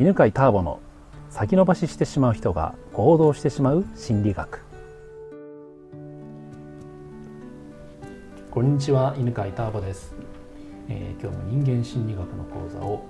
[0.00, 0.80] 犬飼ターボの
[1.28, 4.60] 先延ばししてしまう人が行動してしまう心理学。
[8.50, 10.14] こんにちは犬飼ターボです、
[10.88, 13.04] えー今日も人間心理学の講座を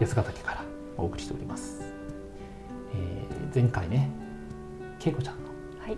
[0.00, 0.64] 安ヶ岳から
[0.96, 1.82] お送りしております、
[2.94, 4.10] えー前回ね
[5.04, 5.50] 恵子ちゃんの
[5.80, 5.96] はい。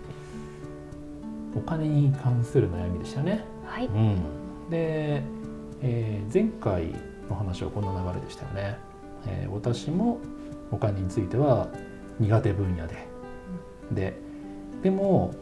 [1.55, 3.45] お金に関する悩みでしたよね。
[3.65, 3.85] はい。
[3.85, 4.15] うん、
[4.69, 5.23] で、
[5.81, 6.93] えー前回
[7.29, 8.77] の話はこんな流れでしたよね、
[9.27, 10.19] えー私も
[10.71, 11.67] お金については
[12.19, 13.07] 苦手分野で、
[13.91, 14.13] で
[14.81, 15.33] でも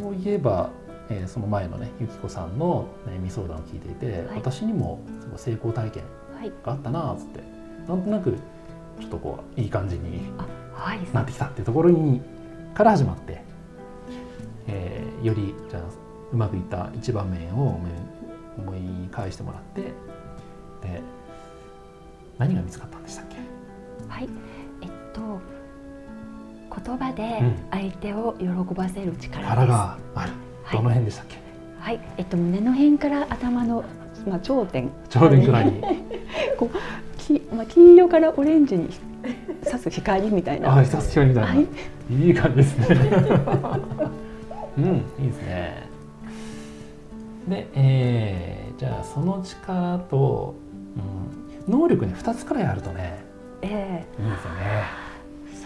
[0.00, 0.70] そういえば、
[1.08, 6.04] えーその前のねゆきこさんの悩み相談を聞いていて、はい私にもその成功体験
[6.38, 6.52] はい。
[6.64, 7.40] があったなっつって
[7.88, 8.36] なんとなく
[9.00, 10.30] ちょっとこういい感じに。
[11.12, 12.22] なってきたっていうところに
[12.72, 13.42] から始まって、
[14.68, 15.82] えーよりじゃあ
[16.32, 17.90] うまくいった一場面を思い
[18.58, 19.82] 思い返してもらって
[20.86, 21.02] で
[22.38, 23.36] 何が見つかったんでしたっけ？
[24.08, 24.28] はい。
[24.82, 25.20] えっと。
[26.84, 29.48] 言葉でうん相手を喜ばせる力です。
[29.48, 30.32] 腹がある
[30.64, 31.36] はいどの辺でしたっけ、
[31.80, 32.00] はい。
[32.16, 33.84] えっと胸の辺から頭の
[34.28, 34.90] まあ頂点。
[35.08, 35.82] 頂点くらいに
[36.58, 38.88] こうきまあ黄色からオレンジに
[39.64, 40.76] 刺す光みたいな。
[40.76, 41.66] あ一つ光みたいな、はい
[42.26, 42.86] い、い感じですね
[44.78, 44.84] うん
[45.18, 45.82] いいですね
[47.48, 50.54] で、えーじゃあその力と、
[50.96, 53.24] うん、能力ね2つくらいあるとね
[53.62, 54.60] えいいですよね
[55.52, 55.56] え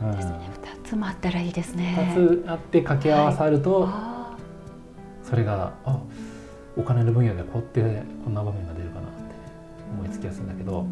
[0.00, 0.50] そううんですね。
[0.84, 2.14] 二つもあったらいいですね。
[2.16, 4.36] 2つあって掛け合わさると、あ
[5.22, 5.98] それがあ
[6.76, 9.34] お金の分野でこうやってこんな場面が出るかなって
[9.98, 10.66] 思いつきやすいんだけあ。
[10.66, 10.88] ども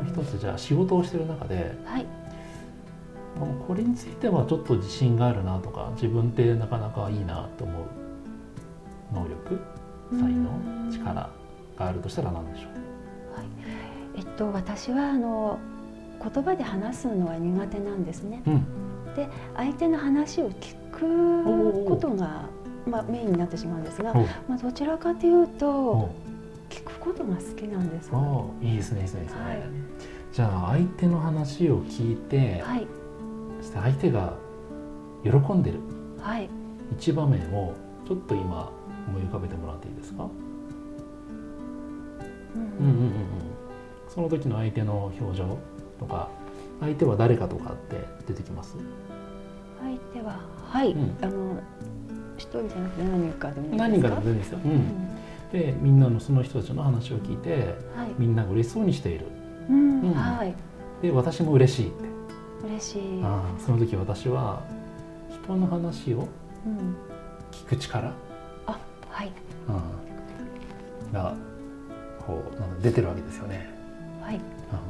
[0.00, 2.06] う一つじゃあ仕事をしてる中ではい。
[3.66, 7.84] これについてはちょっと自信があるなとか自分ってなかなかいいなと思う
[9.12, 9.60] 能力
[10.12, 10.50] 才能
[10.92, 11.30] 力が
[11.78, 12.81] あるとしたら何でしょえ
[14.24, 15.58] っと私はあの
[16.22, 18.42] 言葉で話すのは苦手なんですね。
[18.46, 18.66] う、うん、
[19.56, 22.48] 相手の話を聞くことが
[22.86, 24.14] まあメインになってしまうんですが、
[24.48, 26.32] まあどちらかというおとう。
[26.72, 28.10] 聞くことが好きなんです。
[28.10, 29.62] はおういいですねいいですねいいですね、はい。
[30.32, 32.86] じゃあ相手の話を聞いて、い。
[33.60, 34.32] そして相手が
[35.22, 35.80] 喜んでる。
[36.18, 36.48] はい。
[36.92, 37.74] 一場面を
[38.08, 38.72] ちょっと今
[39.08, 40.26] 思い浮かべてもらっていいですか、う
[42.58, 42.62] ん。
[42.62, 43.51] うんうんうんうん、
[44.12, 45.58] その時の相手の表情
[45.98, 46.28] とか
[46.80, 47.96] 相手は誰かとかって
[48.26, 48.76] 出てきます？
[49.80, 50.40] 相手は
[50.70, 51.16] はい、うん。
[51.22, 51.60] あの
[52.36, 53.76] 一人じゃなくて何人かでもいい。
[53.76, 55.18] 何人かでもいいですよ、う、うんん。
[55.52, 58.10] でみんなのその人たちの話を聞いてはい。
[58.18, 59.26] みんなが嬉しそうにしている。
[59.70, 60.14] うんうん。
[60.14, 60.54] はい。
[61.00, 62.04] で私も嬉しいって、
[62.66, 63.20] 嬉しい。
[63.24, 64.62] ああその時私は
[65.30, 66.28] 人の話を
[66.66, 66.96] うん。
[67.50, 68.12] 聞く力、
[68.66, 69.32] あはい。
[69.68, 71.34] うん、が
[72.26, 73.71] こうなんか出てるわけですよね、
[74.76, 74.86] はい。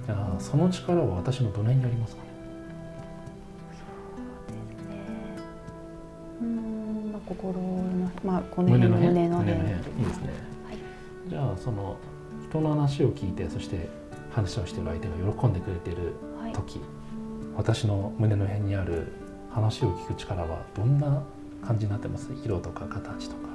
[0.00, 2.28] うん、じゃあその力は私のどの辺にありますかね？
[3.68, 3.78] です
[4.88, 4.96] ね。
[6.42, 9.04] うんまあ心のまあこの胸辺？
[9.04, 9.58] の胸の辺。
[9.58, 9.64] いい
[10.06, 10.28] ですね。
[10.66, 10.76] はい。
[11.28, 11.96] じゃあその
[12.48, 13.88] 人の話を聞いてそして
[14.32, 16.52] 話をしている相手が喜んでくれているはい。
[16.52, 16.80] 時、
[17.56, 19.12] 私の胸の辺にある
[19.50, 21.22] 話を聞く力はどんな
[21.66, 22.30] 感じになってます？
[22.44, 23.48] 色とか形とか、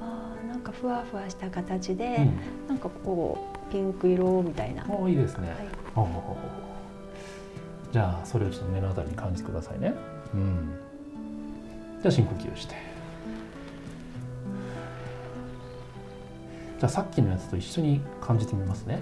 [0.00, 2.68] あーなんかふわふわした形で、うん。
[2.68, 4.84] なんかこうピンク色みたいな。
[4.84, 5.50] はおーいいですね、い。
[5.96, 6.36] ほうほうほうほう。
[7.92, 9.92] じゃあそれをちょっと目のあたりに感じてくださいね、
[10.32, 10.68] うん、
[12.00, 12.74] じゃあ深呼吸をして。
[16.78, 19.00] じゃあさっきのやつと一緒に感じてみますね。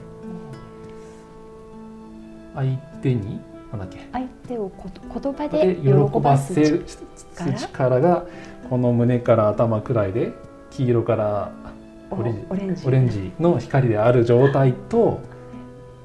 [2.54, 3.40] 相手に
[3.70, 3.98] なんだっけ？
[4.10, 6.86] 相手をこと言葉でで喜ばせる
[7.36, 8.24] 力力が
[8.70, 10.32] この胸から頭くらいで
[10.70, 11.71] 黄色からお
[12.16, 12.46] オレンジ。
[12.50, 12.86] オレンジ。
[12.86, 15.20] オレンジの光である状態と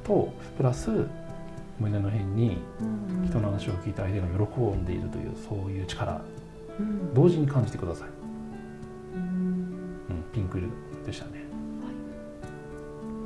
[0.03, 0.89] とプラス
[1.79, 3.27] 胸の辺にうん。
[3.27, 6.21] 人の話を聞いて相手が喜んでいるというそういう力。
[6.79, 7.13] うん。
[7.13, 8.07] 同時に感じてください、
[9.15, 9.21] うん。
[10.09, 10.67] うん、ピンク色
[11.05, 11.31] でしたね、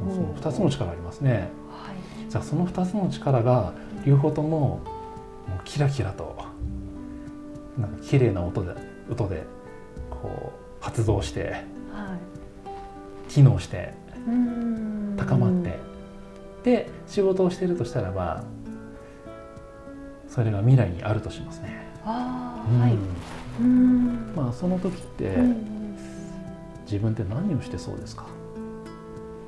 [0.06, 0.14] はい。
[0.14, 1.50] その2つの力ありますね。
[1.70, 2.30] はい。
[2.30, 3.74] じゃあその2つの力が
[4.06, 4.80] 両方ともも
[5.58, 6.38] うキラキラと
[7.78, 8.74] なんか綺麗な音で
[9.10, 9.44] 音で
[10.10, 11.64] こう発動して
[11.94, 12.31] はい。
[13.34, 13.94] 機能して
[14.28, 15.80] うん高まって、
[16.64, 18.44] で仕事をしているとしたらば
[20.28, 21.86] それが未来にあるとしますね。
[22.06, 22.98] ああ、うんはい。
[23.60, 24.34] うん。
[24.36, 25.98] まあその時ってうん
[26.86, 28.26] 自分って何をしてそうですか？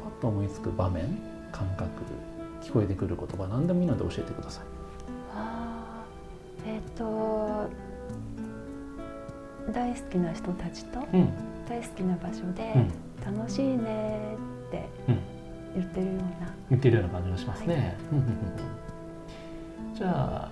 [0.03, 1.19] パッと思いつく場面
[1.51, 1.89] 感覚
[2.61, 4.63] 聞こえてくる言葉何でもいいので教えてください。
[6.65, 7.69] えっ、と
[9.73, 11.29] 大好きな人たちとうん
[11.67, 12.91] 大好きな場所でうん
[13.25, 14.35] 楽しいね
[14.67, 15.19] ってうん。
[15.75, 16.15] 言ってるよう
[16.73, 16.77] な。
[16.77, 17.97] ているような感じがしますね。
[19.95, 20.51] じゃあ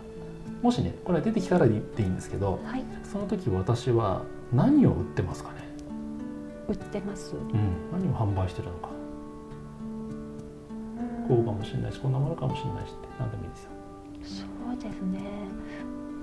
[0.61, 4.23] もしねこれは出てきたら言っていいんですけど、はい、その時私は
[4.53, 5.55] 何を売ってますかね、
[6.67, 7.35] 売ってます。
[7.35, 7.51] うん、
[7.91, 8.89] 何を販売してるのか。
[11.27, 13.69] こうかもしれないしこんなものかもしれないしって何でもいいですよ。
[14.23, 15.19] そうですね。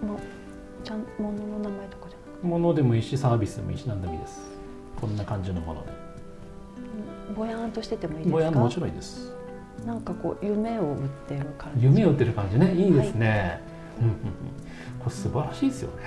[0.06, 0.18] もう
[0.84, 2.46] ちゃんものの名前とかじゃなくて。
[2.46, 4.40] 物でもいいしサービスでもいいし何でもいいです。
[5.00, 5.86] こんな感じのもの
[7.36, 8.36] ぼやんとしててもいいですか？
[8.36, 9.32] ぼやんももちろんいいです。
[9.86, 11.84] なんかこう夢を売ってる感じ。
[11.84, 12.74] 夢を売ってる感じね。
[12.74, 12.88] い。
[12.88, 13.60] いですね、
[14.00, 14.16] うんうんうん。
[14.98, 16.04] これ素晴らしいですよね。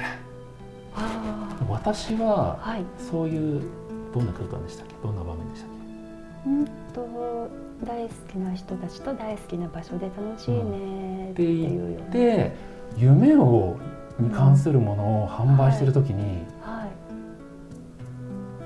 [0.96, 2.84] あ私はあ、はい。
[2.98, 3.62] そういう
[4.14, 4.96] どんな空間でしたっけ？
[5.02, 5.70] どんな場面でしたっ
[6.48, 7.50] うんと
[7.86, 12.12] 大好きな人たちと大好きけな場所で楽しいねっていうような。
[12.12, 12.56] けで
[12.98, 13.78] 夢を
[14.20, 16.90] に関するものを販売してる時にはい。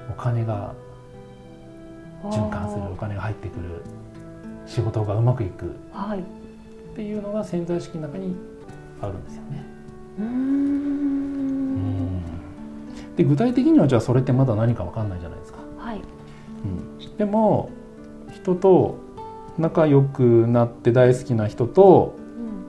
[0.09, 0.73] お金が
[2.31, 3.81] 循環するお金が入ってくる
[4.65, 6.19] 仕事がうまくいくはい。
[6.19, 6.21] っ
[6.95, 8.35] ていうのが潜在意識の中に
[9.01, 9.65] あるんですよね。
[10.19, 10.25] うん
[12.19, 12.23] ん
[13.17, 15.59] で具体的にはじゃあそれってまだ何か分かんないじゃないですか。
[15.77, 16.01] はい。
[16.63, 17.69] うん、でも
[18.33, 18.97] 人と
[19.57, 22.65] 仲良くなって大好きな人とうん。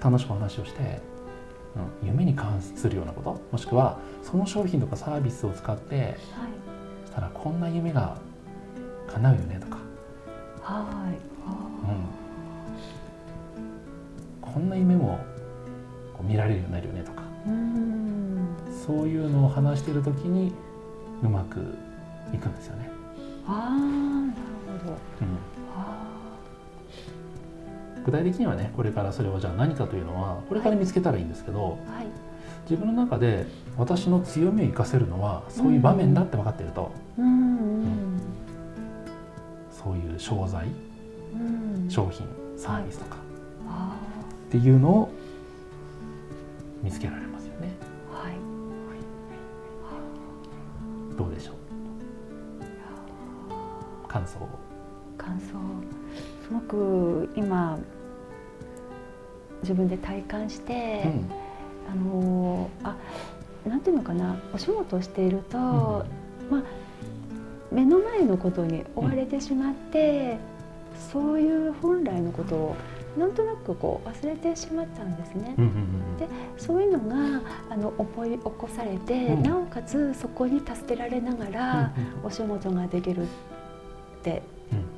[0.00, 1.00] 楽しく話をして、
[2.02, 6.14] うん、夢に関するようなこともしくはその商品とかサービスを使ってはい。
[7.06, 8.18] したらこんな夢が
[9.14, 9.78] 叶うよねとか、
[10.60, 11.14] はい。
[14.44, 15.18] うん、こんな夢も
[16.12, 18.48] こう見られるようになるよねとかうーん。
[18.86, 20.52] そういうのを話している時に
[21.22, 21.60] うまく
[22.32, 22.90] いくんですよね。
[23.46, 24.92] ああ、なるほど。
[24.92, 25.38] うん
[25.76, 26.10] あ
[28.04, 31.98] 具体的にはねこれからそれをじゃあ何かというのはこれから見つけたらいいんですけど、あ。
[31.98, 32.06] はい。
[32.68, 33.46] 自分の中で
[33.76, 37.26] 私の強みを生かせるのはそういう場面だって分かっていると、うん。
[37.26, 37.30] う
[37.84, 38.13] ん。
[39.84, 40.66] そういう商材
[41.34, 41.36] う
[41.86, 41.90] ん。
[41.90, 42.26] 商品
[42.56, 43.16] サービスとか
[43.68, 43.94] あ
[44.48, 45.10] っていうのを
[46.82, 47.68] 見つけられますよね
[48.12, 48.24] あ。
[48.24, 48.32] はい。
[51.16, 51.54] どうでしょう？
[54.08, 54.48] 感想を
[55.18, 55.46] 感想。
[56.46, 57.78] すごく今。
[59.62, 61.02] 自分で体感して。
[61.06, 61.30] うん
[61.86, 62.96] あのーあ
[63.68, 65.58] なんていうのかなお仕事をしていると、
[66.50, 66.62] まあ
[67.74, 70.38] 目の前のことに追われてしまって、
[71.12, 72.76] そういう本来のことを
[73.18, 75.54] なんとなくこう忘れてしまったんですね。
[75.58, 79.42] うんうんうんでそういうのがあの思い起こされて、うん。
[79.42, 81.92] なおかつそこに助けられながら
[82.22, 83.26] お仕事ができるっ
[84.22, 84.42] て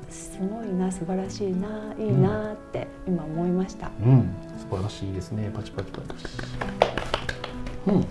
[0.09, 3.89] すごいな素晴らしいないいなって今思いました。
[4.03, 5.51] うん、うん、素晴らしいですね。
[5.53, 6.25] パチパチパチ。
[7.87, 8.05] うん。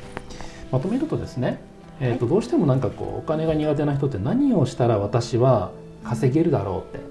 [0.71, 1.61] まとめるとですね
[2.01, 5.71] えーとどうしてもなんかこうお金が苦手な人って何をしたら私は
[6.05, 7.05] 稼げるだろうって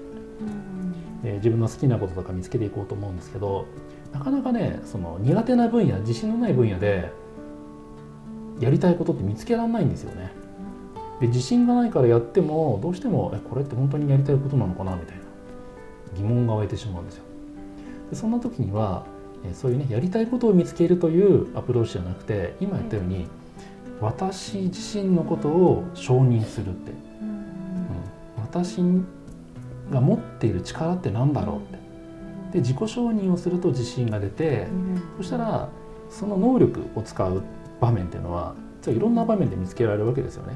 [1.22, 3.66] うんえー自分の好きなこととか見つけていこうと思うんですけど
[4.12, 7.10] なかなかねその苦手な分野自信のない分野で
[8.60, 10.32] やりたいことって見つけられないんですよね。
[11.20, 15.22] で自信がないからやってもどうしてもえこれって本当にやりたいことなのかなみたいな
[16.14, 17.24] 疑問が湧いてしまうんですよ。
[18.10, 19.04] でそんな時には
[19.44, 23.26] えーそういうねやりたいことを見つけるというアプローチじゃなくて今言ったように、
[24.00, 26.92] 私自身のことを承認するって。
[27.20, 27.28] うん。
[27.28, 27.36] うん
[28.42, 28.78] 私
[29.90, 31.78] が持っている力って何だろうって。
[32.52, 35.02] で自己承認をすると自信が出てうん。
[35.18, 35.68] そしたら
[36.10, 37.42] その能力を使う
[37.80, 40.54] 場面っていうのは実はいろんな場面で見つけられるわけですよね。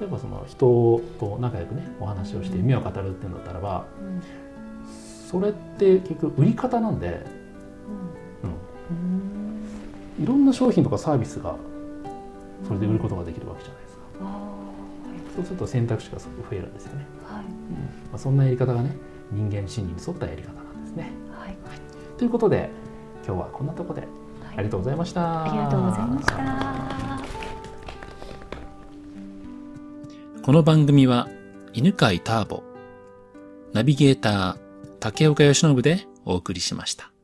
[0.00, 4.22] 例えばその人と仲良くねお話をして夢を語るっていうんだったらばうん
[5.30, 7.26] それって結局売り方なんで、
[8.42, 8.50] うん。
[10.18, 11.56] うん、いろんな商品とかサービスが
[12.64, 14.02] それで売ることができるわけじゃないですか。
[14.22, 14.56] あ
[15.34, 17.06] そうすると選択肢がすごく増えるんですよね。
[17.28, 17.52] ーはいうんま
[18.14, 18.96] あ、そんなやり方がね
[19.30, 21.10] 人間心理に沿ったやり方なんですね。
[21.38, 21.56] はい
[22.16, 22.70] ということで
[23.26, 24.08] 今日はこんなところで
[24.56, 25.44] ありがとうございました。
[25.44, 26.36] ありがとうございました。
[30.42, 31.28] この番組は
[31.72, 32.62] 犬飼ターボ、
[33.72, 34.56] ナビゲーター
[35.00, 37.15] 竹岡由伸でお送りしました。